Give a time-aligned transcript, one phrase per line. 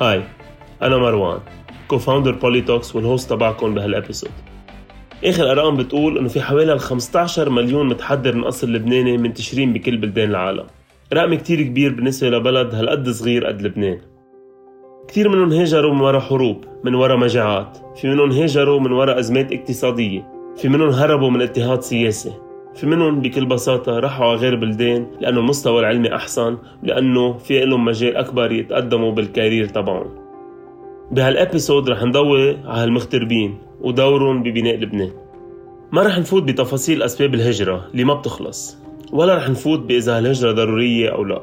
[0.00, 0.22] Hi
[0.82, 1.38] أنا مروان
[1.88, 4.30] co-founder بوليتوكس وال host تبعكم بهال episode
[5.24, 10.30] آخر أرقام بتقول إنه في حوالي 15 مليون متحدر من أصل لبناني منتشرين بكل بلدان
[10.30, 10.66] العالم.
[11.12, 13.98] رقم كتير كبير بالنسبة لبلد هالقد صغير قد لبنان.
[15.08, 19.52] كثير منهم هاجروا من وراء حروب من وراء مجاعات في منهم هاجروا من وراء أزمات
[19.52, 22.32] اقتصادية في منهم هربوا من اضطهاد سياسي.
[22.74, 27.84] في منهم بكل بساطة راحوا على غير بلدان لأنه المستوى العلمي أحسن لأنه في لهم
[27.84, 30.10] مجال أكبر يتقدموا بال career تبعهم.
[31.10, 35.10] بهالإبيسود رح نضوي على هالمغتربين ودورهم ببناء لبنان.
[35.92, 38.78] ما رح نفوت بتفاصيل أسباب الهجرة اللي ما بتخلص
[39.12, 41.42] ولا رح نفوت بإذا هالهجرة ضرورية أو لا.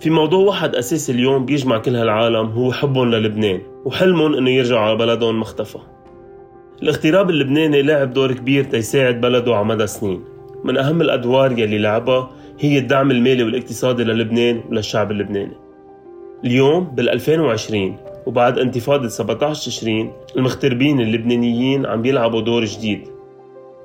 [0.00, 4.96] في موضوع واحد أساسي اليوم بيجمع كل هالعالم هو حبهم للبنان وحلمهم إنه يرجعوا على
[4.96, 5.78] بلدهم مختفى.
[6.82, 10.24] الاغتراب اللبناني لعب دور كبير تيساعد بلده على مدى سنين.
[10.64, 15.52] من أهم الأدوار يلي لعبها هي الدعم المالي والاقتصادي للبنان وللشعب اللبناني.
[16.44, 23.00] اليوم بال 2020 وبعد انتفاضة 17 تشرين المغتربين اللبنانيين عم بيلعبوا دور جديد.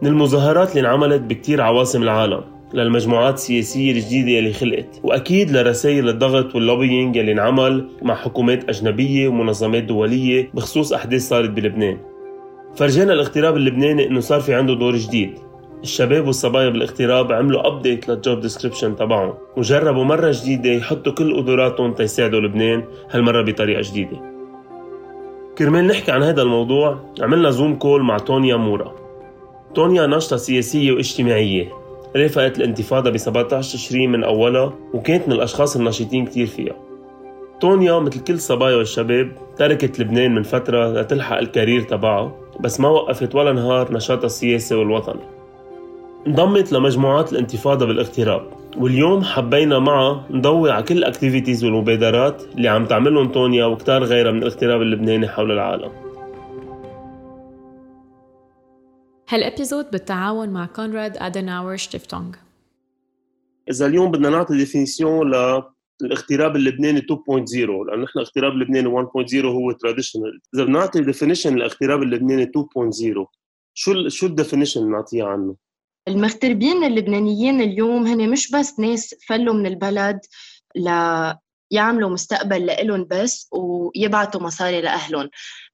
[0.02, 2.42] من المظاهرات اللي انعملت بكتير عواصم العالم
[2.74, 9.28] للمجموعات السياسية الجديدة يلي خلقت وأكيد لرسائل الضغط وال lobbying يلي انعمل مع حكومات أجنبية
[9.28, 11.98] ومنظمات دولية بخصوص أحداث صارت بلبنان.
[12.78, 15.40] فرجانا الاغتراب اللبناني إنه صار في عنده دور جديد.
[15.84, 21.94] الشباب والصبايا بالاغتراب عملوا update لل job description تبعهم وجربوا مرة جديدة يحطوا كل قدراتهم
[21.94, 24.22] تيساعدوا لبنان هالمرة بطريقة جديدة.
[25.58, 28.96] كرمال نحكي عن هذا الموضوع عملنا Zoom call مع تونيا مورا.
[29.76, 31.70] تونيا ناشطة سياسية واجتماعية.
[32.16, 36.85] رافقت الانتفاضة ب 17 تشرين من أولها وكانت من الأشخاص النشيطين كتير فيها.
[37.60, 42.90] تونيا مثل كل الصبايا والشباب تركت لبنان من فترة لتلحق ال career تبعها بس ما
[42.90, 45.22] وقفت ولا نهار نشاطها السياسي والوطني
[46.28, 48.42] انضمت لمجموعات الانتفاضة بالاغتراب
[48.78, 54.32] واليوم حبينا معها نضوي على كل ال activities والمبادرات اللي عم تعملهم تونيا وكتار غيرها
[54.32, 55.92] من الاغتراب اللبناني حول العالم.
[59.30, 62.36] هال episode بالتعاون مع كونراد أدناور شتيفتونغ.
[63.70, 65.32] إذا اليوم بدنا نعطي définition
[66.02, 67.08] للاغتراب اللبناني 2.0
[67.56, 68.90] لأنه نحن اغتراب اللبناني
[69.34, 73.26] 1.0 هو traditional إذا بدنا نعطي definition للاغتراب اللبناني 2.0
[73.74, 75.56] شو شو ال definition نعطيها عنه؟
[76.08, 80.20] المغتربين اللبنانيين اليوم هن مش بس ناس فلوا من البلد
[80.76, 80.90] ل
[81.72, 85.30] يعملوا مستقبل لإلهم بس ويبعتوا مصاري لأهلهم.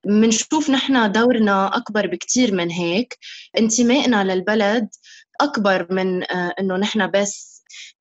[0.06, 3.18] منشوف نحن دورنا أكبر بكتير من هيك.
[3.58, 4.90] انتمائنا للبلد
[5.42, 7.51] أكبر من آه، إنه نحن بس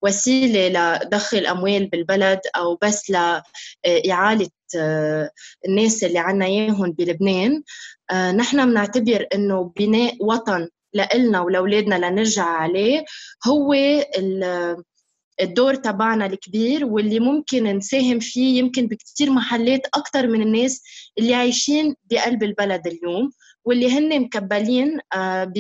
[0.03, 5.31] وسيلة لدخل أموال بالبلد أو بس لإعالة آه،
[5.69, 7.63] الناس اللي عنا إياهم بلبنان.
[8.11, 13.05] آه، نحن بنعتبر إنه بناء وطن لإلنا ولأولادنا لنرجع عليه
[13.47, 13.75] هو
[15.41, 20.83] الدور تبعنا الكبير واللي ممكن نساهم فيه يمكن بكثير محلات أكثر من الناس
[21.19, 23.31] اللي عايشين بقلب البلد اليوم.
[23.65, 25.53] واللي هن مكبلين آه،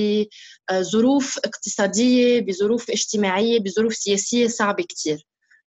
[0.70, 5.26] بظروف اقتصادية بظروف اجتماعية بظروف سياسية صعبة كتير.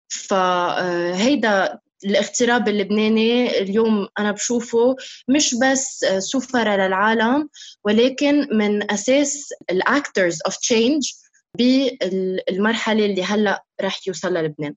[0.09, 4.95] فهيدا آه، الاغتراب اللبناني اليوم أنا بشوفه
[5.27, 7.49] مش بس سفرة للعالم
[7.83, 11.11] ولكن من أساس ال actors of change
[11.57, 14.75] بالمرحلة اللي هلأ رح يوصل لبنان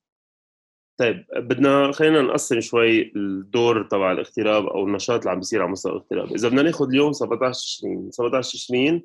[0.97, 5.93] طيب بدنا خلينا نقسم شوي الدور تبع الاغتراب أو النشاط اللي عم بيصير على مستوى
[5.93, 9.03] الاغتراب، إذا بدنا ناخذ اليوم 17 تشرين، 17 تشرين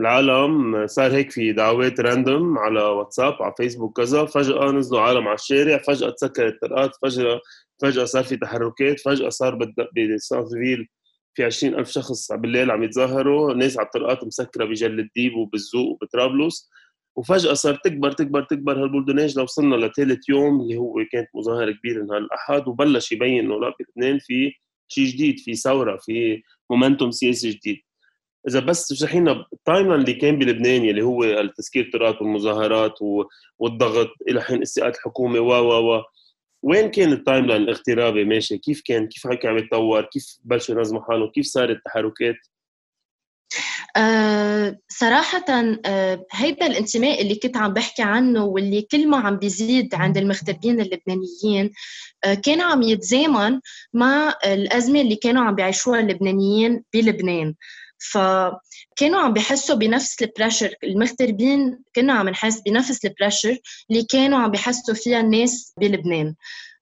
[0.00, 5.34] العالم صار هيك في دعوات random على واتساب على فيسبوك كذا فجأة نزلوا عالم على
[5.34, 7.40] الشارع فجأة تسكرت الطرقات فجأة
[7.82, 9.58] فجأة صار في تحركات فجأة صار
[9.96, 10.88] ب centre-ville
[11.34, 16.70] في 20 ألف شخص بالليل عم يتظاهروا ناس على الطرقات مسكرة بجل الديب وبالزوق وبطرابلس.
[17.16, 22.04] وفجأة صار تكبر تكبر تكبر هال build-up لوصلنا لثالث يوم اللي هو كانت مظاهرة كبيرة
[22.04, 24.52] نهار الأحد وبلش يبين إنه لا بلبنان في
[24.88, 27.76] شيء جديد في ثورة في momentum سياسي جديد.
[28.48, 32.98] إذا بس تشرحي لنا ال time اللي كان بلبنان يلي هو التسكير الطرقات والمظاهرات
[33.58, 36.02] والضغط إلى حين استقالة الحكومة و و و.
[36.62, 41.02] وين كان ال timeline الاغترابي ماشي؟ كيف كان؟ كيف هيك عم يتطور؟ كيف بلشوا ينظموا
[41.02, 42.36] حالهم كيف صارت التحركات؟
[43.96, 45.44] أه صراحة
[45.86, 50.80] أه هيدا الانتماء اللي كنت عم بحكي عنه واللي كل ما عم بيزيد عند المغتربين
[50.80, 51.70] اللبنانيين
[52.24, 53.60] أه كان عم يتزامن
[53.92, 57.54] مع الأزمة اللي كانوا عم بيعيشوها اللبنانيين بلبنان.
[58.12, 63.58] فكانوا عم بيحسوا بنفس ال pressure المغتربين كنا عم نحس بنفس ال pressure
[63.90, 66.34] اللي كانوا عم بيحسوا فيها الناس بلبنان.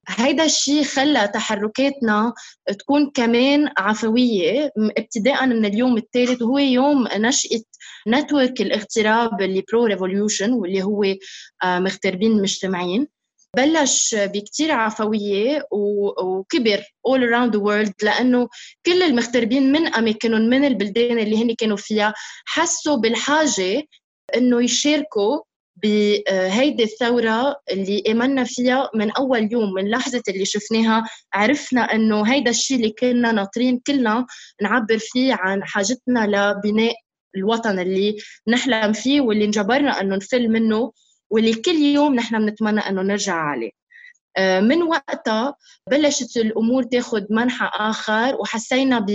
[0.09, 2.33] هيدا الشيء خلى تحركاتنا
[2.79, 7.63] تكون كمان عفوية ابتداء من اليوم الثالث وهو يوم نشأة
[8.09, 11.05] network الاغتراب اللي pro revolution واللي هو
[11.65, 13.09] آه، مغتربين مجتمعين.
[13.57, 18.49] بلش بكتير عفوية وكبر all around the world لأنه
[18.87, 22.15] كل المغتربين من أماكنهم من البلدان اللي هن كانوا فيها
[22.45, 23.83] حسوا بالحاجة
[24.37, 25.41] إنه يشاركوا
[25.82, 32.50] بهيدي الثورة اللي آمنا فيها من أول يوم من لحظة اللي شفناها عرفنا إنه هيدا
[32.50, 34.26] الشيء اللي كنا ناطرين كلنا
[34.62, 36.94] نعبر فيه عن حاجتنا لبناء
[37.37, 38.17] الوطن اللي
[38.49, 40.93] نحلم فيه واللي انجبرنا إنه نفل منه
[41.31, 43.70] واللي كل يوم نحن بنتمنى إنه نرجع عليه.
[44.37, 45.55] آه، من وقتها
[45.90, 49.06] بلشت الأمور تاخذ منحى آخر وحسينا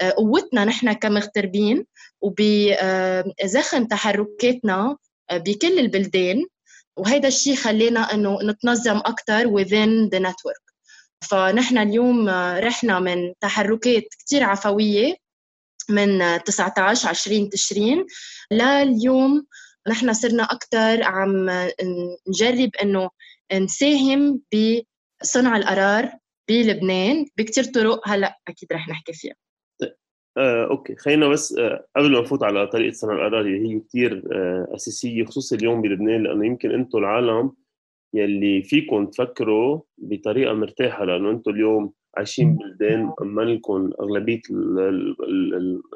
[0.00, 1.84] بقوتنا نحن كمغتربين
[2.20, 4.96] وبزخم تحركاتنا
[5.32, 6.46] بكل البلدان
[6.96, 10.68] وهذا الشيء خلينا إنه نتنظم أكثر within the network.
[11.30, 12.28] فنحن اليوم
[12.58, 15.14] رحنا من تحركات كثير عفوية
[15.88, 18.06] من 19 20 تشرين
[18.52, 19.46] لليوم.
[19.88, 21.50] نحن صرنا أكثر عم
[22.28, 23.10] نجرب إنه
[23.52, 26.12] نساهم بصنع القرار
[26.48, 29.34] بلبنان بكثير طرق هلأ أكيد رح نحكي فيها.
[30.38, 30.96] آه، أوكي.
[30.96, 35.24] خلينا بس آه، قبل ما نفوت على طريقة صنع القرار اللي هي كثير آه، أساسية
[35.24, 37.52] خصوصا اليوم بلبنان لأنه يمكن أنتم العالم
[38.14, 44.40] يلي فيكم تفكروا بطريقة مرتاحة لأنه أنتم اليوم عايشين ببلدان اما لكم أغلبية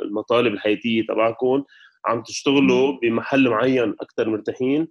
[0.04, 1.64] المطالب الحياتية تبعكم
[2.06, 4.88] عم تشتغلوا بمحل معين أكثر مرتاحين.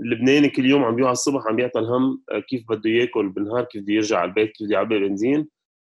[0.00, 3.82] اللبناني كل يوم عم بيوعى الصبح عم بيعطى الهم آه، كيف بده ياكل بالنهار كيف
[3.82, 5.48] بده يرجع على البيت كيف بده يعبي بنزين.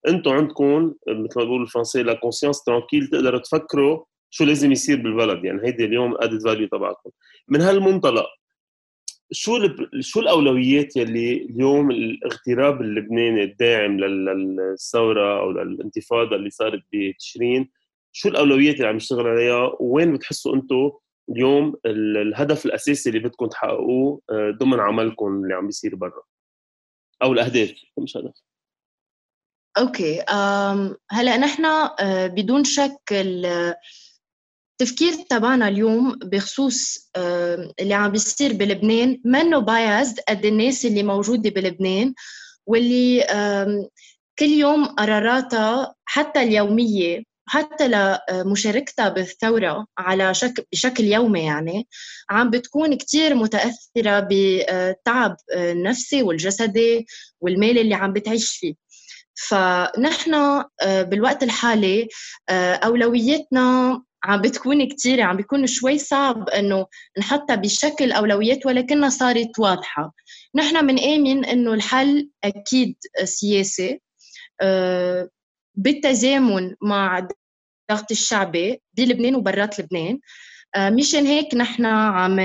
[0.08, 5.46] أنتم عندكم مثل ما بقول الفرنسي la conscience tranquille تقدروا تفكروا شو لازم يصير بالبلد.
[5.46, 7.10] يعني هيدي اليوم added value تبعكم.
[7.48, 8.28] من هالمنطلق
[9.32, 9.60] شو
[10.00, 17.70] شو الأولويات يلي اليوم الاغتراب اللبناني الداعم للثورة أو للانتفاضة اللي صارت بتشرين
[18.12, 20.92] شو الأولويات اللي عم يشتغل عليها؟ وين بتحسوا أنتم
[21.30, 26.24] اليوم الهدف الأساسي اللي بدكم تحققوه آه، ضمن عملكم اللي عم بيصير برا؟
[27.24, 28.34] أو الأهداف مش هدف.
[29.80, 30.24] okay
[31.12, 33.02] هلا نحن آه، بدون شك
[34.82, 37.10] التفكير تبعنا اليوم بخصوص
[37.80, 42.14] اللي عم بيصير بلبنان منه biased قد الناس اللي موجودة بلبنان
[42.66, 43.24] واللي
[44.40, 51.88] كل يوم قراراتها حتى اليومية حتى لمشاركتها بالثورة على شكل بشكل يومي يعني
[52.30, 57.06] عم بتكون كتير متأثرة بالتعب النفسي والجسدي
[57.42, 58.89] والمالي اللي عم بتعيش فيه.
[59.48, 60.34] فنحن
[60.82, 62.08] آه، بالوقت الحالي
[62.50, 66.86] آه، أولوياتنا عم بتكون كتير عم بيكون شوي صعب إنه
[67.20, 70.14] نحطها بشكل أولويات ولكنها صارت واضحة.
[70.56, 74.02] نحن بنآمن إنه الحل أكيد سياسي
[74.62, 75.30] آه،
[75.76, 80.20] بالتزامن مع الضغط الشعبي بلبنان وبرات لبنان.
[80.78, 82.40] مشان هيك نحن عم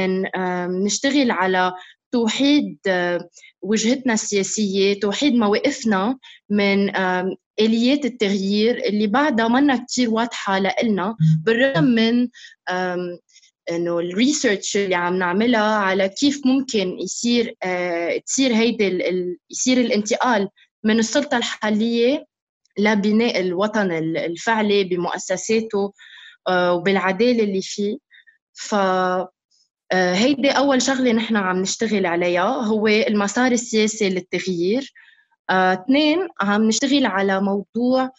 [0.84, 1.72] نشتغل على
[2.14, 2.78] توحيد
[3.62, 6.18] وجهتنا السياسية توحيد مواقفنا
[6.50, 6.96] من
[7.60, 12.28] آليات التغيير اللي بعدها منا كتير واضحة لإلنا بالرغم من
[13.70, 19.02] إنه الريسيرش اللي عم نعملها على كيف ممكن يصير آه، تصير هيدي
[19.50, 20.48] يصير الانتقال
[20.84, 22.24] من السلطة الحالية
[22.78, 25.92] لبناء الوطن الفعلي بمؤسساته
[26.48, 27.96] آه، وبالعدالة اللي فيه.
[28.54, 28.74] ف
[29.92, 34.92] هيدي أول شغلة نحن عم نشتغل عليها هو المسار السياسي للتغيير.
[35.50, 38.10] آه، اثنين عم نشتغل على موضوع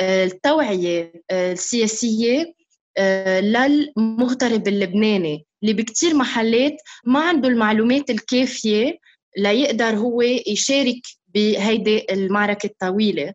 [0.00, 2.54] التوعية السياسية
[3.40, 8.98] للمغترب اللبناني اللي بكتير محلات ما عنده المعلومات الكافية
[9.38, 11.00] ليقدر هو يشارك
[11.34, 13.32] بهيدي المعركة الطويلة.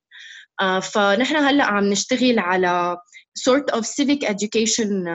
[0.61, 2.97] آه، فنحن هلأ عم نشتغل على
[3.49, 5.07] sort of civic education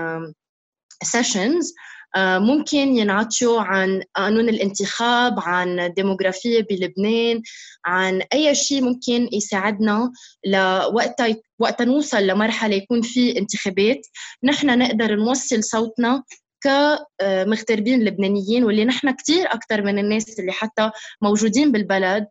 [1.04, 1.64] sessions.
[1.64, 7.42] آه، ممكن ينعطشوا عن قانون الانتخاب عن ديموغرافية بلبنان
[7.84, 10.12] عن أي شيء ممكن يساعدنا
[10.46, 14.06] لوقتها وقت نوصل لمرحلة يكون في انتخابات.
[14.44, 16.22] نحن نقدر نوصل صوتنا
[16.60, 20.90] كمغتربين لبنانيين واللي نحن كثير أكثر من الناس اللي حتى
[21.22, 22.26] موجودين بالبلد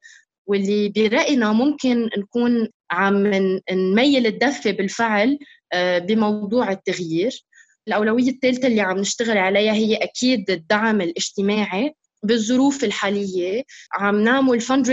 [0.48, 3.27] واللي برأينا ممكن نكون عم
[3.72, 5.39] نميل الدفة بالفعل
[5.74, 7.46] آه، بموضوع التغيير.
[7.88, 13.63] الأولوية الثالثة اللي عم نشتغل عليها هي أكيد الدعم الاجتماعي بالظروف الحالية.
[13.94, 14.88] عم نعمل fund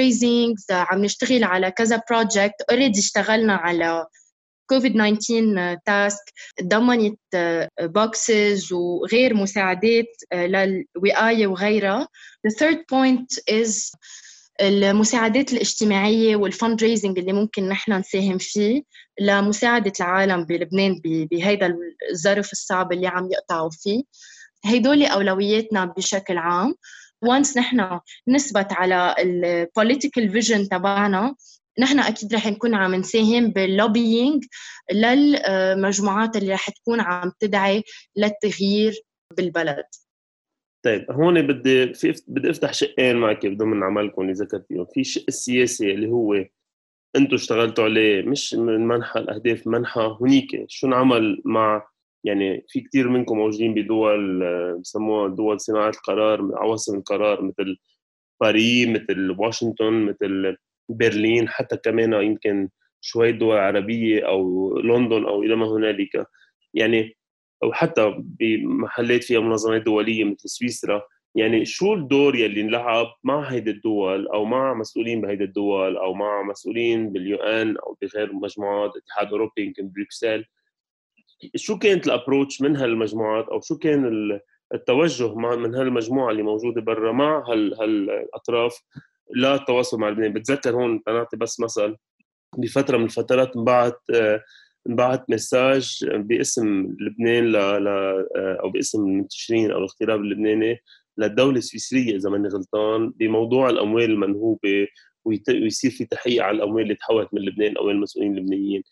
[0.70, 4.06] عم نشتغل على كذا project already اشتغلنا على
[4.66, 6.32] كوفيد 19 task
[6.62, 7.18] ضمنت
[7.80, 12.08] boxes وغير مساعدات للوقاية وغيرها.
[12.48, 13.92] The third point is
[14.60, 18.82] المساعدات الاجتماعية وال fundraising اللي ممكن نحن نساهم فيه
[19.20, 21.76] لمساعدة العالم بلبنان بهيدا
[22.10, 24.02] الظرف الصعب اللي عم يقطعوا فيه.
[24.64, 26.74] هيدول أولوياتنا بشكل عام.
[27.22, 31.34] once نحن نثبت على ال political vision تبعنا
[31.78, 34.44] نحن أكيد رح نكون عم نساهم بال lobbying
[34.92, 37.82] للمجموعات اللي رح تكون عم تدعي
[38.16, 39.02] للتغيير
[39.36, 39.84] بالبلد.
[40.82, 44.86] طيب هون بدي في بدي أفتح شقين معك ضمن عملكم اللي ذكرتيهم.
[44.94, 46.44] في الشق السياسي اللي هو
[47.16, 51.86] أنتم اشتغلتوا عليه مش من منحى الأهداف منحى هنيك شو انعمل مع
[52.24, 54.44] يعني في كثير منكم موجودين بدول
[54.80, 57.76] بسموها دول صناعة القرار عواصم القرار مثل
[58.40, 60.56] باريس مثل واشنطن مثل
[60.88, 62.68] برلين حتى كمان يمكن
[63.00, 66.26] شوي دول عربية أو لندن أو إلى ما هنالك.
[66.74, 67.16] يعني
[67.62, 71.02] أو حتى بمحلات فيها منظمات دولية مثل سويسرا
[71.34, 76.42] يعني شو الدور يلي انلعب مع هيدي الدول أو مع مسؤولين بهيدي الدول أو مع
[76.42, 80.44] مسؤولين بال UN أو بغير مجموعات الاتحاد الأوروبي يمكن بروكسل؟
[81.56, 84.40] شو كانت ال approach من هالمجموعات أو شو كان
[84.74, 88.82] التوجه من هالمجموعة اللي موجودة برا مع هال هالأطراف
[89.36, 91.96] للتواصل مع لبنان؟ بتذكر هون نعطي بس مثل
[92.58, 94.00] بفترة من الفترات انبعت
[94.88, 97.84] انبعت مساج باسم لبنان ل...
[97.84, 97.88] ل...
[98.36, 100.78] أو باسم المنتشرين أو الاغتراب اللبناني
[101.18, 104.86] للدولة السويسرية إذا ماني غلطان بموضوع الأموال المنهوبة
[105.24, 108.82] ويصير في تحقيق على الأموال اللي تحولت من لبنان أو المسؤولين اللبنانيين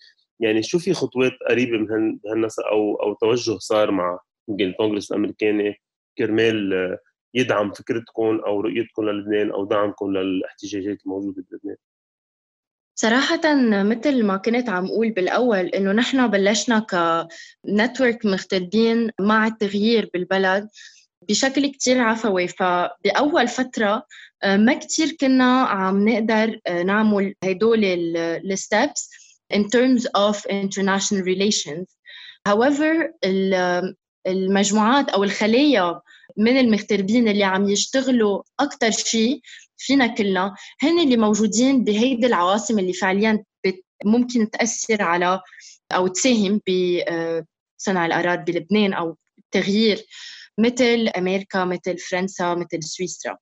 [0.40, 4.18] يعني شو في خطوات قريبة من هالنسق أو أو توجه صار مع
[4.61, 5.75] الكونغرس الأمريكاني
[6.18, 6.99] كرمال
[7.35, 11.76] يدعم فكرتكم أو رؤيتكم للبنان أو دعمكم للاحتجاجات الموجودة بلبنان؟
[13.00, 20.69] صراحة مثل ما كنت عم أقول بالأول إنه نحن بلشنا كنتورك مغتربين مع التغيير بالبلد
[21.28, 24.07] بشكل كتير عفوي فبأول فترة
[24.42, 29.11] آه، ما كتير كنا عم نقدر آه، نعمل هدول الستبس
[29.54, 31.97] in terms of international relations.
[32.49, 33.12] However,
[34.26, 36.00] المجموعات أو الخلايا
[36.37, 39.40] من المغتربين اللي عم يشتغلوا أكثر شيء
[39.80, 40.54] فينا كلنا.
[40.82, 43.44] هن اللي موجودين بهيدي العواصم اللي فعليا
[44.04, 45.40] ممكن تأثر على
[45.92, 50.06] أو تساهم بصنع القرار بلبنان أو التغيير
[50.58, 53.37] مثل أمريكا مثل فرنسا مثل سويسرا.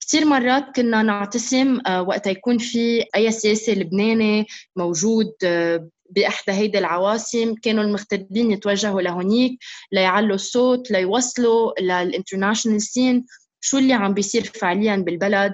[0.00, 6.78] كثير مرات كنا نعتصم آه، وقت يكون في أي سياسي لبناني موجود آه، بإحدى هيدي
[6.78, 7.54] العواصم.
[7.54, 9.58] كانوا المغتربين يتوجهوا لهونيك
[9.92, 13.26] ليعلوا الصوت ليوصلوا للإنترناشونال سين.
[13.60, 15.52] شو اللي عم بيصير فعليا بالبلد.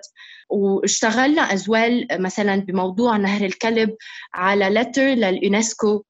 [0.48, 3.96] واشتغلنا أزوال مثلا بموضوع نهر الكلب
[4.34, 6.04] على لتر لليونسكو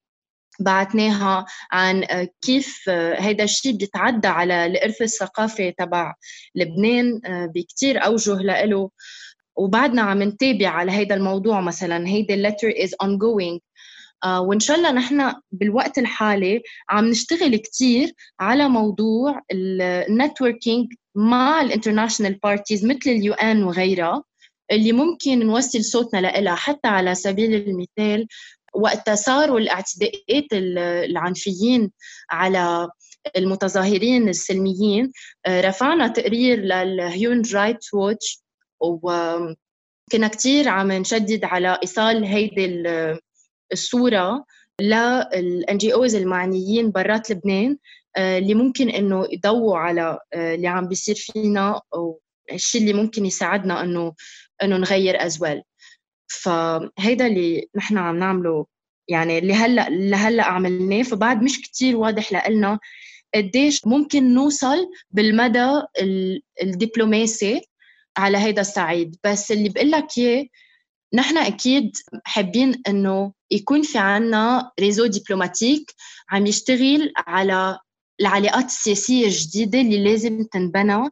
[0.60, 2.04] بعتناها عن
[2.42, 2.88] كيف
[3.18, 6.14] هذا الشيء بيتعدى على الإرث الثقافي تبع
[6.54, 7.20] لبنان
[7.54, 8.90] بكتير أوجه لإله.
[9.56, 13.60] وبعدنا عم نتابع على هذا الموضوع مثلا هيدا اللتر is ongoing.
[14.24, 21.60] آه وإن شاء الله نحن بالوقت الحالي عم نشتغل كثير على موضوع ال networking مع
[21.60, 24.24] ال international parties مثل ال UN وغيرها
[24.70, 28.26] اللي ممكن نوصل صوتنا لها حتى على سبيل المثال
[28.74, 31.92] وقت صاروا الاعتداءات العنفيين
[32.30, 32.88] على
[33.36, 35.12] المتظاهرين السلميين
[35.46, 38.42] آه، رفعنا تقرير لل Human Rights Watch
[38.80, 42.84] وكنا كثير عم نشدد على إيصال هيدي
[43.72, 44.44] الصورة
[44.80, 47.78] للان جي اوز المعنيين برات لبنان.
[48.18, 54.12] اللي ممكن إنه يضووا على آه، اللي عم بيصير فينا والشيء اللي ممكن يساعدنا إنه
[54.62, 55.62] إنه نغير ازوال
[56.28, 58.66] فهيدا اللي نحن عم نعمله.
[59.08, 62.78] يعني اللي هلأ اللي هلأ عملناه فبعد مش كتير واضح لنا
[63.34, 65.82] قديش ممكن نوصل بالمدى
[66.62, 67.60] الدبلوماسي
[68.16, 69.16] على هيدا الصعيد.
[69.24, 70.46] بس اللي بقول لك إياه
[71.14, 71.92] نحن أكيد
[72.24, 75.94] حابين إنه يكون في عنا ريزو دبلوماتيك
[76.30, 77.78] عم يشتغل على
[78.20, 81.10] العلاقات السياسية الجديدة اللي لازم تنبنى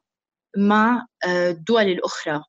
[0.56, 2.44] مع آه، الدول الأخرى.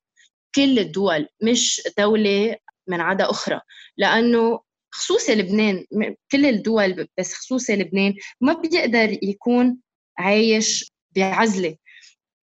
[0.54, 2.56] كل الدول مش دولة
[2.88, 3.60] من عدا أخرى.
[3.96, 4.60] لأنه
[4.94, 5.84] خصوصي لبنان
[6.32, 9.78] كل الدول بس خصوصي لبنان ما بيقدر يكون
[10.18, 11.76] عايش بعزلة.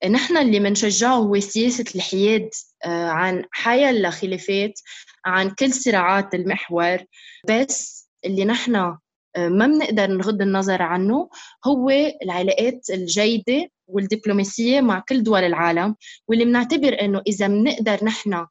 [0.10, 2.50] نحن اللي بنشجعه هو سياسة الحياد
[2.86, 4.80] آه، عن حياة الخلافات
[5.26, 6.98] عن كل صراعات المحور.
[7.50, 8.98] بس اللي نحن
[9.38, 11.30] ما بنقدر نغض النظر عنه.
[11.66, 11.90] هو
[12.24, 15.96] العلاقات الجيدة والدبلوماسية مع كل دول العالم
[16.28, 18.46] واللي بنعتبر إنه إذا بنقدر نحن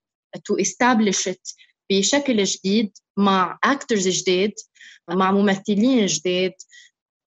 [0.45, 1.55] to establish it
[1.91, 4.53] بشكل جديد مع actors جداد
[5.11, 6.53] مع ممثلين جداد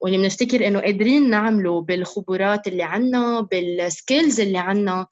[0.01, 5.07] واللي بنفتكر إنه قادرين نعمله بالخبرات اللي عنا بال skills اللي عنا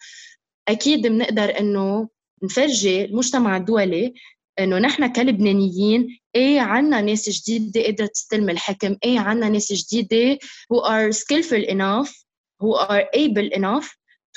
[0.67, 2.10] أكيد بنقدر إنه
[2.43, 4.13] نفرجي المجتمع الدولي
[4.60, 10.39] إنه نحن كلبنانيين إيه عنا ناس جديدة قادره تستلم الحكم؟ إيه عنا ناس جديدة
[10.74, 12.12] who are skillful enough
[12.63, 13.88] who are able enough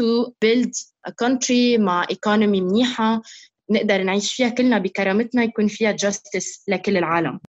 [0.00, 0.72] to build
[1.08, 3.22] a country مع economy منيحة
[3.70, 7.40] نقدر نعيش فيها كلنا بكرامتنا يكون فيها justice لكل العالم.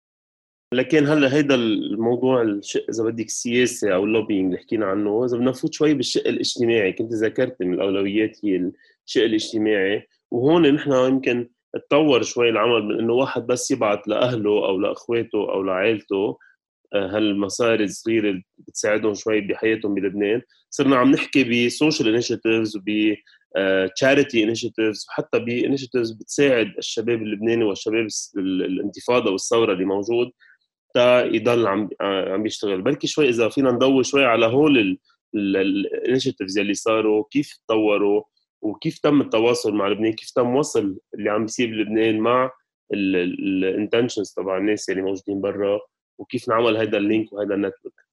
[0.74, 5.50] لكن هلأ هيدا الموضوع الشق إذا بدك السياسي أو اللوبينج اللي حكينا عنه إذا بدنا
[5.50, 8.70] نفوت شوي بالشق الاجتماعي كنت ذكرت من الأولويات هي
[9.06, 14.78] الشق الاجتماعي وهون نحن يمكن تطور شوي العمل من إنه واحد بس يبعث لأهله أو
[14.78, 16.38] لأخواته أو لعائلته
[16.94, 20.42] آه، هالمصاري الصغيرة بتساعدهم شوي بحياتهم بلبنان.
[20.70, 22.84] صرنا عم نحكي ب social initiatives وب
[23.96, 28.06] charity initiatives وحتى ب initiatives بتساعد الشباب اللبناني والشباب
[28.36, 30.30] الانتفاضة والثورة اللي موجود
[30.94, 32.82] تا يضل عم عم يشتغل.
[32.82, 34.98] بركي شوي إذا فينا نضوي شوي على هول
[35.34, 38.22] ال initiatives اللي صاروا كيف تطوروا
[38.62, 42.50] وكيف تم التواصل مع لبنان؟ كيف تم وصل اللي عم بيصير بلبنان مع
[42.92, 45.80] ال intentions تبع الناس اللي موجودين برا؟
[46.18, 48.06] وكيف نعمل هذا ال link وهذا ال network؟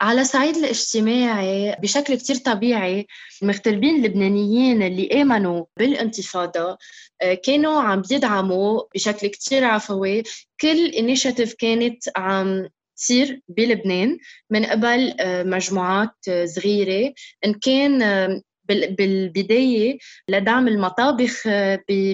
[0.00, 3.06] على الصعيد الاجتماعي بشكل كتير طبيعي
[3.42, 6.78] المغتربين اللبنانيين اللي آمنوا بالانتفاضة
[7.22, 10.22] آه، كانوا عم بيدعموا بشكل كتير عفوي.
[10.60, 14.18] كل initiative كانت عم تصير بلبنان
[14.50, 17.14] من قبل آه، مجموعات آه، صغيرة.
[17.44, 18.00] إن كان
[18.68, 19.98] بالبداية
[20.28, 21.42] لدعم المطابخ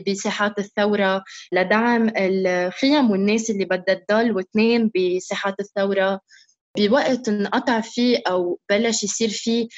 [0.06, 6.20] بساحات الثورة لدعم الخيم والناس اللي بدها تضل وتنام بساحات الثورة.
[6.78, 9.68] بوقت انقطع فيه أو بلش يصير فيه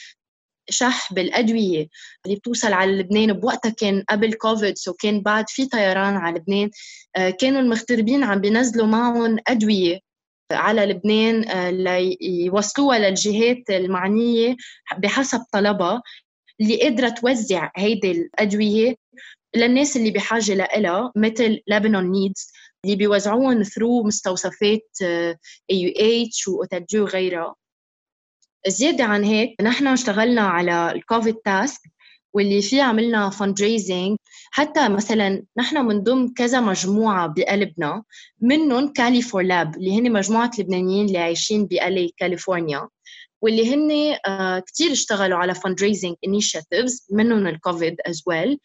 [0.70, 1.86] شح بالأدوية
[2.26, 6.70] اللي بتوصل على لبنان بوقتها كان قبل كوفيد so كان بعد في طيران على لبنان
[7.16, 10.11] آه، كانوا المغتربين عم بينزلوا معهم أدوية.
[10.52, 14.56] على لبنان آه، ليوصلوها للجهات المعنية
[14.98, 16.02] بحسب طلبها
[16.60, 18.94] اللي قادرة توزع هيدي الأدوية
[19.56, 22.52] للناس اللي بحاجة لها مثل Lebanon Needs
[22.84, 26.48] اللي بيوزعوهم through مستوصفات AUH
[26.94, 27.54] وغيرها.
[28.66, 31.91] زيادة عن هيك نحن اشتغلنا على الكوفيد task
[32.34, 34.16] واللي فيه عملنا fund
[34.50, 38.02] حتى مثلا نحن من ضمن كذا مجموعة بقلبنا
[38.40, 42.88] منهم Cali for Leb اللي هن مجموعة لبنانيين اللي عايشين بكاليفورنيا
[43.42, 48.56] واللي هن آه، كتير اشتغلوا على fundraising initiatives منهم الكوفيد as well.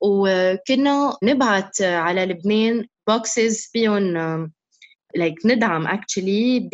[0.00, 4.16] وكنا نبعت على لبنان boxes فيهم
[5.18, 6.70] like ندعم actually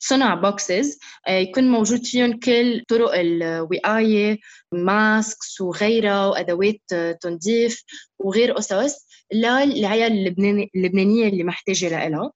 [0.00, 4.38] بصنع boxes آه، يكون موجود فيهم كل طرق الوقايه
[4.72, 6.80] masks وغيرها وأدوات
[7.20, 7.84] تنظيف
[8.18, 10.36] وغير قصص للعيال
[10.74, 12.32] اللبنانية اللي محتاجة لها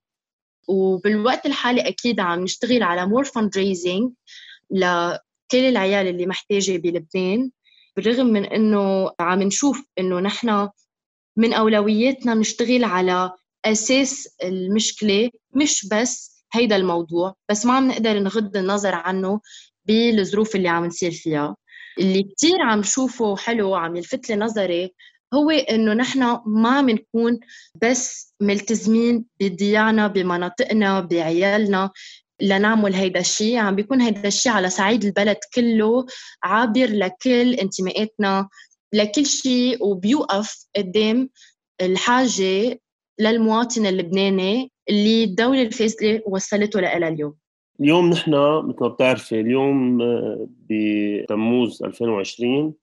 [0.69, 3.59] وبالوقت الحالي أكيد عم نشتغل على more fund
[4.71, 7.51] لكل العيال اللي محتاجة بلبنان
[7.97, 10.69] بالرغم من إنه عم نشوف إنه نحن
[11.37, 13.33] من أولوياتنا نشتغل على
[13.64, 19.40] أساس المشكلة مش بس هيدا الموضوع بس ما عم نقدر نغض النظر عنه
[19.85, 21.57] بالظروف اللي عم نصير فيها.
[21.98, 24.94] اللي كثير عم شوفه حلو عم يلفت لي نظري
[25.35, 27.40] هو إنه نحن ما عم نكون
[27.83, 31.90] بس ملتزمين بديانا بمناطقنا بعيالنا
[32.40, 33.57] لنعمل هيدا الشيء.
[33.57, 36.07] عم بيكون هيدا الشيء على صعيد البلد كله
[36.42, 38.48] عابر لكل انتماءاتنا
[38.92, 41.31] لكل شيء وبيوقف قدام
[41.81, 42.81] الحاجة
[43.20, 47.35] للمواطن اللبناني اللي الدولة الفاسدة وصلته لها اليوم.
[47.81, 48.31] اليوم نحن
[48.68, 52.75] مثل ما بتعرفي اليوم آه، بتموز 2020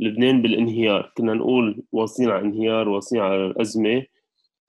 [0.00, 1.12] لبنان بالانهيار.
[1.16, 4.06] كنا نقول واصلين على انهيار واصلين على الأزمة.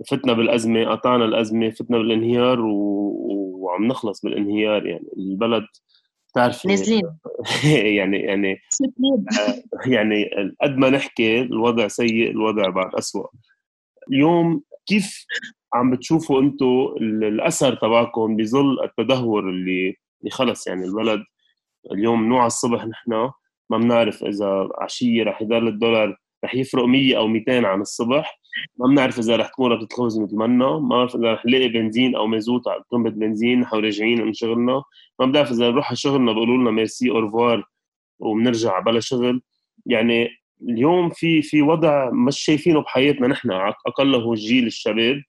[0.07, 2.73] فتنا بالأزمة قطعنا الأزمة فتنا بالانهيار و...
[3.59, 5.07] وعم نخلص بالانهيار يعني.
[5.17, 5.65] البلد
[6.31, 7.03] بتعرفي نازلين.
[7.97, 8.51] يعني يعني
[9.39, 10.29] آه، يعني
[10.61, 13.27] قد ما نحكي الوضع سيء الوضع بعد أسوأ.
[14.11, 15.25] اليوم كيف
[15.73, 21.23] عم بتشوفوا أنتم الأثر تبعكم بظل التدهور اللي اللي خلص؟ يعني البلد
[21.91, 23.11] اليوم نوع الصبح نحن
[23.69, 28.39] ما بنعرف إذا عشية رح يضل الدولار رح يفرق 100 أو 200 عن الصبح.
[28.77, 32.15] ما بنعرف إذا رح تكون رح تتخبز مثل منا ما بعرف إذا رح نلاقي بنزين
[32.15, 34.83] أو مازوت على طنبة بنزين نحن راجعين من شغلنا.
[35.19, 37.63] ما بنعرف إذا نروح على شغلنا بيقولوا لنا merci au revoir
[38.19, 39.41] وبنرجع بلا شغل.
[39.85, 40.29] يعني
[40.61, 43.51] اليوم في في وضع مش شايفينه بحياتنا نحن
[43.87, 45.21] أقله جيل الشباب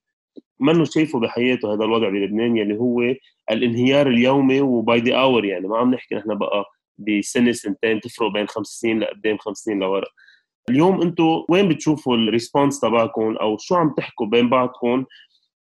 [0.61, 3.15] منه شايفه بحياته هذا الوضع بلبنان يلي هو
[3.51, 5.69] الانهيار اليومي و by the hour يعني.
[5.69, 6.65] ما عم نحكي نحن بقى
[6.99, 10.07] بسنة سنتين تفرق بين خمس سنين لقدام خمس سنين لورا.
[10.71, 15.05] اليوم أنتم وين بتشوفوا ال response تبعكم أو شو عم تحكوا بين بعضكم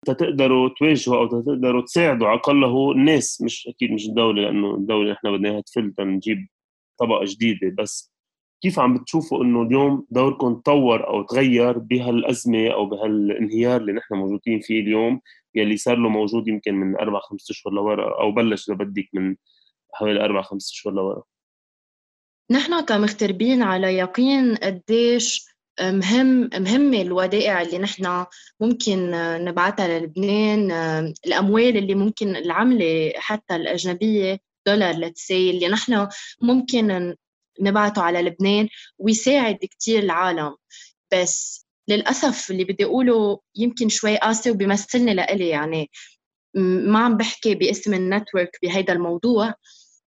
[0.07, 5.37] تقدروا تواجهوا أو تقدروا تساعدوا على الاقل الناس؟ مش أكيد مش الدولة لأنه الدولة نحن
[5.37, 6.49] بدنا إياها تفل نجيب
[6.99, 8.13] طبقة جديدة بس
[8.63, 14.61] كيف عم بتشوفوا إنه اليوم دوركم تطور أو تغير بهالأزمة أو بهالانهيار اللي نحن موجودين
[14.61, 15.21] فيه اليوم
[15.55, 19.37] يلي صار له موجود يمكن من أربع خمس أشهر لورا أو بلش اذا بدك من
[19.93, 21.23] حوالي أربع خمس أشهر لورا؟
[22.51, 25.49] نحن كمغتربين على يقين قديش
[25.81, 28.27] مهم مهمة الودائع اللي نحن
[28.61, 29.11] ممكن
[29.45, 30.73] نبعثها للبنان
[31.27, 36.09] الأموال اللي ممكن العملة حتى الأجنبية دولار لتسي اللي نحن
[36.43, 37.15] ممكن
[37.61, 38.69] نبعته على لبنان
[38.99, 40.57] ويساعد كتير العالم.
[41.13, 45.91] بس للأسف اللي بدي أقوله يمكن شوي قاسي وبيمثلني لإلي يعني
[46.55, 49.55] ما عم بحكي باسم النتورك بهيدا الموضوع.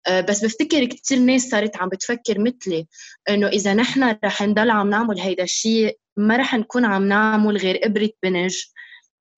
[0.08, 2.88] آه، بس بفتكر كثير ناس صارت عم بتفكر مثلي
[3.30, 7.80] إنه إذا نحن رح نضل عم نعمل هيدا الشيء ما رح نكون عم نعمل غير
[7.86, 8.56] إبرة بنج.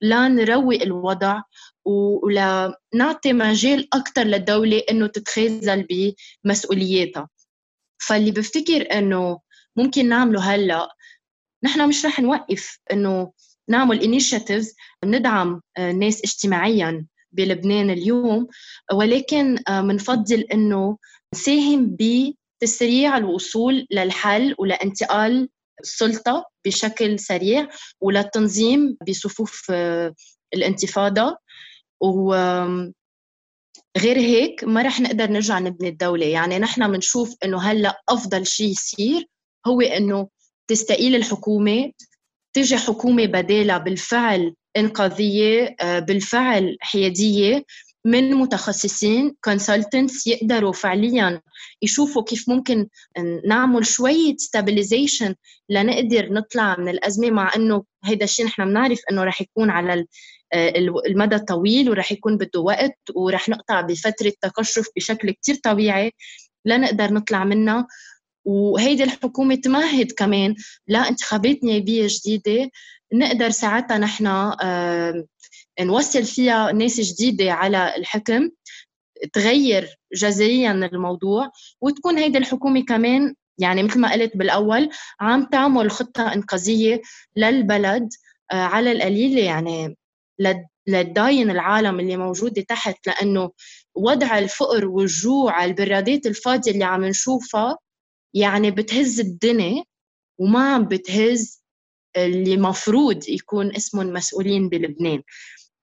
[0.01, 1.41] لا نروق الوضع
[1.85, 5.87] ولا نعطي مجال أكثر للدولة إنه تتخاذل
[6.45, 7.29] بمسؤولياتها.
[8.07, 9.39] فاللي بفتكر إنه
[9.75, 10.89] ممكن نعمله هلأ
[11.63, 13.31] نحن مش رح نوقف إنه
[13.69, 18.47] نعمل انيشيتيفز ندعم الناس آه، اجتماعيا بلبنان اليوم
[18.93, 20.97] ولكن بنفضل آه، إنه
[21.35, 25.49] نساهم بتسريع الوصول للحل ولانتقال
[25.81, 27.67] السلطة بشكل سريع
[28.01, 30.13] وللتنظيم بصفوف آه،
[30.53, 31.37] الانتفاضة
[32.01, 32.35] و
[33.97, 36.25] غير هيك ما رح نقدر نرجع نبني الدولة.
[36.25, 39.27] يعني نحن بنشوف إنه هلأ أفضل شيء يصير
[39.67, 40.27] هو إنه
[40.67, 41.91] تستقيل الحكومة
[42.53, 47.63] تجي حكومة بدالة بالفعل إنقاذية آه، بالفعل حيادية
[48.05, 51.41] من متخصصين كونسلتنتس يقدروا فعليا
[51.81, 52.87] يشوفوا كيف ممكن
[53.47, 55.33] نعمل شوية stabilization
[55.69, 60.05] لنقدر نطلع من الأزمة مع أنه هيدا الشيء نحن بنعرف أنه رح يكون على
[60.53, 66.11] المدى الطويل ورح يكون بده وقت ورح نقطع بفترة تقشف بشكل كتير طبيعي
[66.65, 67.87] لنقدر نطلع منها.
[68.45, 70.55] وهيدي الحكومة تمهد كمان
[70.87, 72.69] لانتخابات نيابية جديدة
[73.13, 74.53] نقدر ساعتها نحن
[75.81, 78.49] نوصل فيها ناس جديدة على الحكم
[79.33, 81.51] تغير جذريا الموضوع.
[81.81, 84.89] وتكون هيدي الحكومة كمان يعني مثل ما قلت بالأول
[85.21, 87.01] عم تعمل خطة إنقاذية
[87.35, 88.09] للبلد
[88.51, 89.97] آه، على القليلة يعني.
[90.87, 93.51] لتداين العالم اللي موجودة تحت لأنه
[93.95, 97.77] وضع الفقر والجوع البرادات الفاضية اللي عم نشوفها
[98.33, 99.83] يعني بتهز الدنيا
[100.39, 101.61] وما عم بتهز
[102.17, 105.23] اللي مفروض يكون اسمهم مسؤولين بلبنان.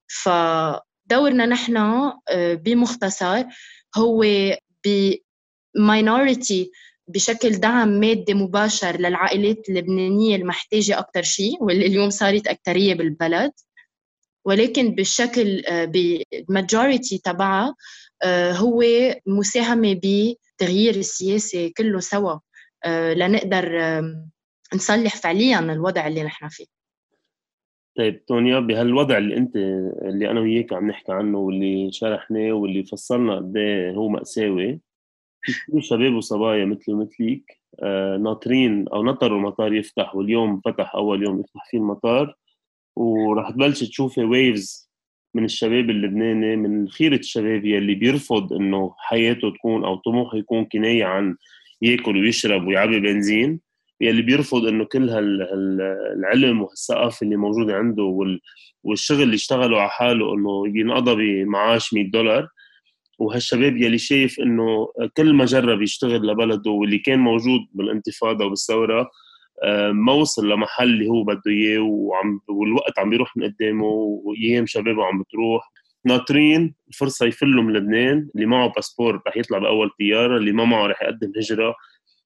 [0.08, 3.44] فدورنا نحن آه، بمختصر
[3.96, 4.24] هو
[5.76, 6.70] بماينورتي
[7.08, 13.52] بشكل دعم مادي مباشر للعائلات اللبنانية المحتاجة أكثر شيء واللي اليوم صارت أكثرية بالبلد.
[14.48, 17.74] ولكن بالشكل آه، بالماجوريتي تبعها
[18.22, 18.82] آه، هو
[19.26, 22.38] مساهمة بتغيير السياسي كله سوا.
[23.14, 23.78] لنقدر
[24.74, 26.64] نصلح فعليا الوضع اللي نحن فيه.
[27.98, 29.56] طيب تونيا بهالوضع اللي أنت
[30.02, 34.80] اللي أنا وياك عم نحكي عنه واللي شرحناه واللي فصلنا قد إيه هو مأساوي
[35.42, 41.40] في شباب وصبايا مثل مثليك آه ناطرين أو نطروا المطار يفتح واليوم فتح أول يوم
[41.40, 42.34] يفتح فيه المطار
[42.98, 44.90] وراح تبلش تشوفي ويفز
[45.34, 51.04] من الشباب اللبناني من خيرة الشباب يلي بيرفض إنه حياته تكون أو طموحه يكون كناية
[51.04, 51.36] عن
[51.82, 53.60] ياكل ويشرب ويعبي بنزين.
[54.00, 58.02] يلي بيرفض إنه كل هالعلم والثقافه اللي موجودة عنده
[58.84, 62.48] والشغل اللي اشتغله على حاله إنه ينقضى بمعاش 100 دولار.
[63.18, 69.10] وهالشباب يلي شايف إنه كل ما جرب يشتغل لبلده واللي كان موجود بالانتفاضة وبالثورة
[69.92, 75.04] ما وصل لمحل اللي هو بده إياه وعم والوقت عم بيروح من قدامه وأيام شبابه
[75.04, 75.72] عم بتروح.
[76.04, 80.86] ناطرين الفرصة يفلوا من لبنان اللي معه باسبور رح يطلع بأول طيارة اللي ما معه
[80.86, 81.74] رح يقدم هجرة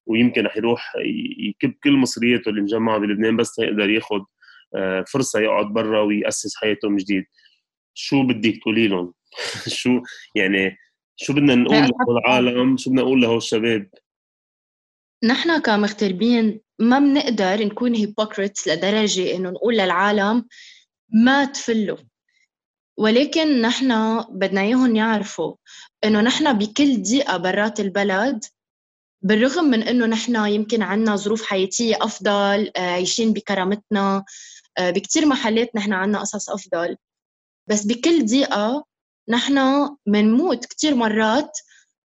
[0.06, 0.92] ويمكن رح يروح
[1.38, 4.20] يكب كل مصرياته اللي مجمعة بلبنان بس يقدر ياخذ
[4.74, 7.24] آه، فرصة يقعد برا ويأسس حياته من جديد.
[7.94, 9.14] شو بدك تقولي لهم؟
[9.80, 10.02] شو
[10.34, 10.76] يعني
[11.16, 13.88] شو بدنا نقول للعالم شو بدنا نقول لهول الشباب؟
[15.24, 20.46] نحن كمغتربين ما بنقدر نكون هيبوكريتس لدرجة إنه نقول للعالم
[21.08, 21.98] ما تفلوا.
[22.96, 25.54] ولكن نحن بدنا إياهم يعرفوا
[26.04, 28.44] إنه نحن بكل دقيقة برات البلد
[29.22, 34.24] بالرغم من إنه نحن يمكن عنا ظروف حياتية أفضل آه، عايشين بكرامتنا
[34.78, 36.96] آه، بكثير محلات نحن عنا قصص أفضل
[37.66, 38.84] بس بكل دقيقة
[39.28, 41.58] نحن منموت كثير مرات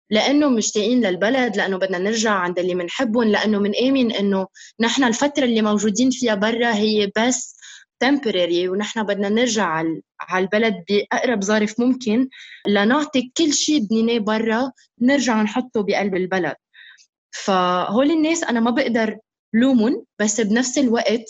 [0.10, 4.48] لأنه مشتاقين للبلد لأنه بدنا نرجع عند اللي بنحبهم لأنه منآمن إنه
[4.80, 7.56] نحن الفترة اللي موجودين فيها برا هي بس
[8.06, 9.84] temporary ونحن بدنا نرجع
[10.22, 12.30] على البلد بأقرب ظرف ممكن
[12.68, 16.56] لنعطي كل شيء بنيناه برا نرجع نحطه بقلب البلد.
[17.32, 19.18] فهول الناس أنا ما بقدر
[19.54, 21.26] لومهم بس بنفس الوقت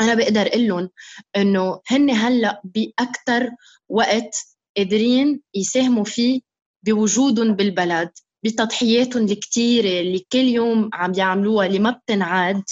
[0.00, 0.90] أنا بقدر أقول لهم
[1.36, 3.50] إنه هن هلأ باكثر
[3.88, 4.36] وقت
[4.76, 6.40] قادرين يساهموا فيه
[6.86, 8.10] بوجودهم بالبلد
[8.44, 12.62] بتضحياتهم الكتيرة اللي كل يوم عم بيعملوها اللي ما بتنعاد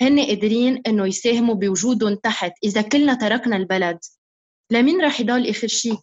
[0.00, 3.98] هن قادرين إنه يساهموا بوجودهم تحت إذا كلنا تركنا البلد.
[4.70, 5.98] لمين رح يضل آخر شيء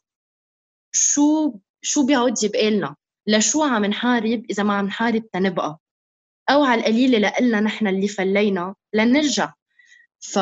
[0.91, 2.95] شو شو بيعود يبقى لنا
[3.27, 5.79] لشو عم نحارب إذا ما عم نحارب تنبقى
[6.49, 9.53] أو على القليلة لنا نحن اللي فلينا لنرجع.
[10.19, 10.39] ف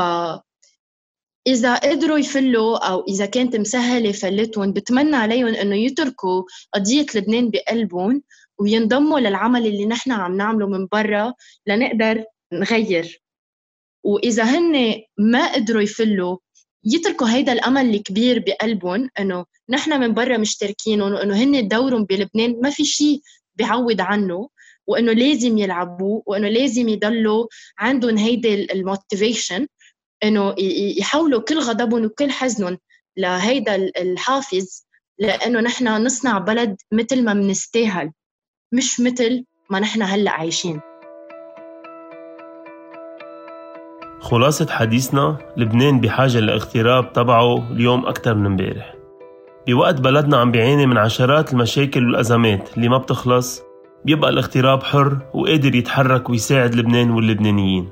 [1.48, 8.24] إذا قدروا يفلوا أو إذا كانت مسهلة فلتهم بتمنى عليهم إنه يتركوا قضية لبنان بقلبهم
[8.60, 11.34] وينضموا للعمل اللي نحن عم نعمله من برا
[11.68, 13.22] لنقدر نغير.
[14.04, 16.38] وإذا هن ما قدروا يفلوا
[16.84, 22.70] يتركوا هيدا الأمل الكبير بقلبهم إنه نحن من برا مشتركينهم وإنه هن دورهم بلبنان ما
[22.70, 23.22] في شيء
[23.56, 24.50] بيعوض عنه
[24.88, 27.48] وإنه لازم يلعبوا وإنه لازم يضلوا
[27.80, 29.68] عندهم هيدي الموتيفيشن.
[30.24, 30.56] إنه
[31.00, 32.78] يحولوا كل غضبهم وكل حزنهم
[33.18, 34.88] لهيدا الحافز
[35.20, 38.12] لأنه نحن نصنع بلد مثل ما بنستاهل
[38.72, 40.80] مش مثل ما نحن هلأ عايشين.
[44.20, 48.94] خلاصة حديثنا لبنان بحاجة للاغتراب تبعه اليوم أكثر من امبارح.
[49.68, 53.62] بوقت بلدنا عم بيعاني من عشرات المشاكل والأزمات اللي ما بتخلص
[54.06, 57.92] بيبقى الاغتراب حر وقادر يتحرك ويساعد لبنان واللبنانيين.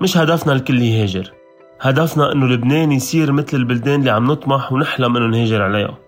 [0.00, 1.32] مش هدفنا الكل يهاجر
[1.80, 5.98] هدفنا إنه لبنان يصير مثل البلدان اللي عم نطمح ونحلم إنه نهاجر عليها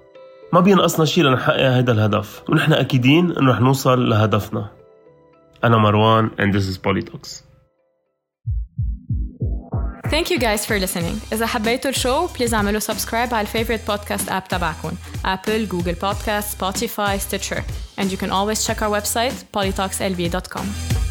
[0.52, 4.70] ما بينقصنا شيء لنحقق هذا الهدف ونحن أكيدين إنه رح نوصل لهدفنا
[5.64, 7.42] أنا مروان and this is Politox
[10.10, 11.32] Thank you guys for listening.
[11.32, 14.90] إذا حبيتوا الشو بليز اعملوا سبسكرايب على الفيفورت بودكاست اب تبعكم
[15.24, 17.62] Apple, Google Podcast, Spotify, Stitcher.
[17.98, 21.09] And you can always check our website polytalkslb.com.